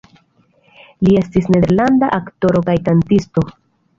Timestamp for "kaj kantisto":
2.71-3.45